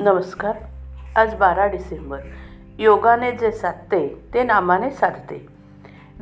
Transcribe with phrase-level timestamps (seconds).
[0.00, 0.52] नमस्कार.
[1.16, 2.18] आज बारा डिसेंबर.
[2.78, 5.46] योगाने जे साधते ते नामाने साधते.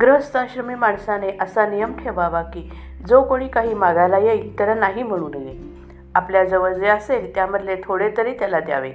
[0.00, 2.70] गृहस्थाश्रमी माणसाने असा नियम ठेवावा की
[3.08, 5.58] जो कोणी काही मागायला येईल त्याला नाही म्हणू नये.
[6.14, 8.92] आपल्याजवळ जे असेल त्यामधले थोडे तरी त्याला द्यावे.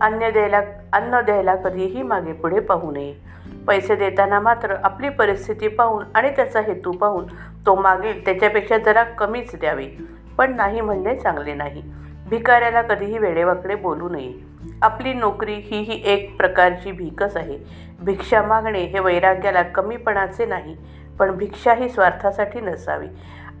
[0.00, 0.60] अन्न द्यायला
[0.92, 3.14] अन्न द्यायला कधीही मागे पुढे पाहू नये.
[3.66, 7.26] पैसे देताना मात्र आपली परिस्थिती पाहून आणि त्याचा हेतू पाहून
[7.66, 9.86] तो मागेल त्याच्यापेक्षा जरा कमीच द्यावे.
[10.38, 11.82] पण नाही म्हणणे चांगले नाही.
[12.30, 14.32] भिकाऱ्याला कधीही वेडेवाकडे बोलू नये.
[14.82, 17.58] आपली नोकरी ही ही एक प्रकारची भीकच आहे.
[18.00, 20.76] भिक्षा मागणे हे वैराग्याला कमीपणाचे नाही
[21.18, 23.06] पण भिक्षा ही स्वार्थासाठी नसावी.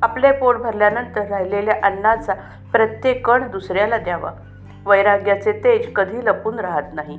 [0.02, 2.34] आपले पोट भरल्यानंतर राहिलेल्या अन्नाचा
[2.72, 4.32] प्रत्येक कण दुसऱ्याला द्यावा.
[4.86, 7.18] वैराग्याचे तेज कधी लपून राहत नाही.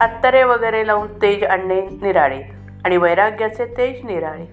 [0.00, 2.42] अत्तरे वगैरे लावून तेज आणणे निराळे
[2.84, 4.46] आणि वैराग्याचे तेज निराळे.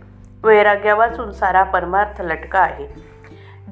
[0.43, 3.06] वैराग्या वाचून सारा परमार्थ लटका आहे.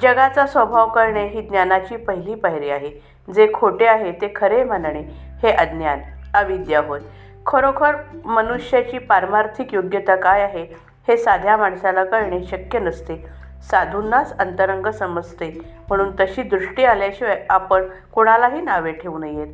[0.01, 2.91] जगाचा स्वभाव कळणे ही ज्ञानाची पहिली पायरी आहे.
[3.35, 4.99] जे खोटे आहे ते खरे मानणे
[5.43, 5.99] हे अज्ञान
[6.33, 6.99] अविद्या होय.
[7.45, 10.67] खरोखर मनुष्याची पारमार्थिक योग्यता काय आहे
[11.07, 13.25] हे साध्या माणसाला कळणे शक्य नसते.
[13.71, 15.61] साधूंनाच अंतरंग समजते.
[15.87, 19.47] म्हणून तशी दृष्टी आल्याशिवाय आपण कोणालाही नावे ठेवू नयेत.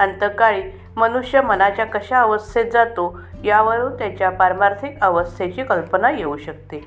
[0.00, 0.62] अंतकाळी
[0.96, 6.84] मनुष्य मनाच्या कशा अवस्थेत जातो यावरून त्याच्या पारमार्थिक अवस्थेची कल्पना येऊ शकते.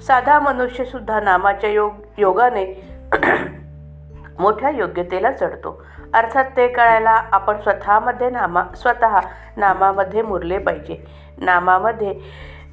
[0.00, 2.64] साधा मनुष्यसुद्धा नामाच्या योग योगाने
[4.38, 5.82] मोठ्या योग्यतेला चढतो.
[6.14, 9.20] अर्थात ते कळायला आपण स्वतःमध्ये नामा स्वतः
[9.56, 11.04] नामामध्ये मुरले पाहिजे.
[11.38, 12.20] नामामध्ये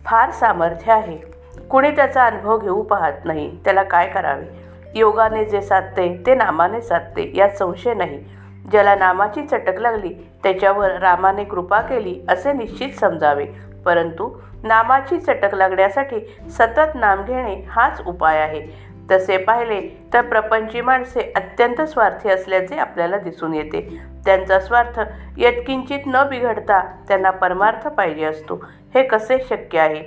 [0.05, 1.17] फार सामर्थ्य आहे.
[1.69, 3.57] कुणी त्याचा अनुभव घेऊ पाहत नाही.
[3.66, 4.45] त्याला काय करावे?
[4.95, 8.23] योगाने जे साधते ते नामाने साधते यात संशय नाही.
[8.71, 10.13] ज्याला नामाची चटक लागली
[10.44, 13.45] त्याच्यावर रामाने कृपा केली असे निश्चित समजावे.
[13.86, 18.94] परंतु नामाची चटक लागण्यासाठी सतत नाम घेणे हाच उपाय आहे.
[19.12, 24.00] तसे पाहिले तर प्रपंची माणसे अत्यंत स्वार्थी असल्याचे आपल्याला दिसून येते.
[24.25, 25.00] त्यांचा स्वार्थ
[25.38, 28.66] यत्किंचित न बिघडता त्यांना परमार्थ पाहिजे असतो.
[28.94, 30.03] हे कसे शक्य आहे?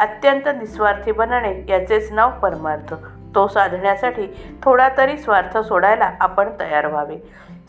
[0.00, 2.94] अत्यंत निस्वार्थी बनणे याचेच नाव परमार्थ.
[3.34, 7.16] तो साधण्यासाठी थोडा तरी स्वार्थ सोडायला आपण तयार व्हावे.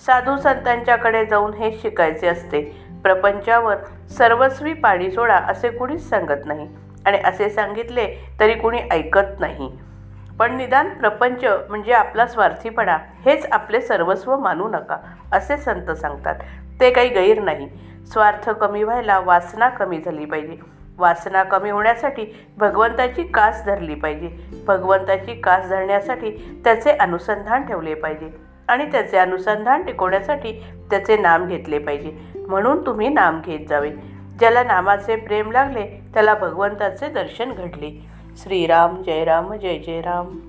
[0.06, 2.87] साधू संतांच्याकडे जाऊन हे शिकायचे असते.
[3.08, 3.76] प्रपंचावर
[4.10, 6.68] सर्वस्वी पाणी सोडा असे कुणीच सांगत नाही.
[7.06, 8.08] आणि असे सांगितले
[8.40, 9.78] तरी कुणी ऐकत नाही.
[10.40, 14.98] पण निदान प्रपंच म्हणजे आपला स्वार्थीपणा हेच आपले सर्वस्व मानू नका
[15.32, 16.36] असे संत सांगतात.
[16.80, 17.70] ते काही गैर नाही.
[18.08, 20.58] स्वार्थ कमी व्हायला वासना कमी झाली पाहिजे.
[20.98, 24.62] वासना कमी होण्यासाठी भगवंताची कास धरली पाहिजे.
[24.68, 28.57] भगवंताची कास धरण्यासाठी त्याचे अनुसंधान ठेवले पाहिजे.
[28.68, 32.18] आणि त्याचे अनुसंधान टिकवण्यासाठी त्याचे नाम घेतले पाहिजे.
[32.48, 33.90] म्हणून तुम्ही नाम घेत जावे.
[34.40, 35.84] ज्याला नामाचे प्रेम लागले
[36.14, 38.06] त्याला भगवंताचे दर्शन घडले.
[38.38, 40.40] श्रीराम जय राम जय जय राम.